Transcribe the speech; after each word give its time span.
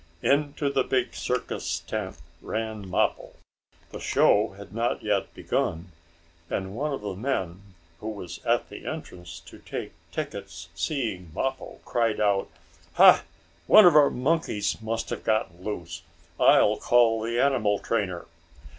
Into 0.23 0.71
the 0.71 0.83
big 0.83 1.13
circus 1.13 1.81
tent 1.81 2.17
ran 2.41 2.89
Mappo. 2.89 3.33
The 3.91 3.99
show 3.99 4.55
had 4.57 4.73
not 4.73 5.03
yet 5.03 5.31
begun, 5.35 5.91
and 6.49 6.73
one 6.75 6.91
of 6.91 7.01
the 7.01 7.13
men 7.13 7.61
who 7.99 8.09
was 8.09 8.43
at 8.43 8.69
the 8.69 8.87
entrance 8.87 9.39
to 9.41 9.59
take 9.59 9.91
tickets 10.11 10.69
seeing 10.73 11.31
Mappo, 11.35 11.81
cried 11.85 12.19
out: 12.19 12.49
"Ha! 12.93 13.23
One 13.67 13.85
of 13.85 13.95
our 13.95 14.09
monkeys 14.09 14.81
must 14.81 15.11
have 15.11 15.23
gotten 15.23 15.63
loose. 15.63 16.01
I 16.39 16.59
will 16.63 16.77
call 16.77 17.21
the 17.21 17.39
animal 17.39 17.77
trainer." 17.77 18.25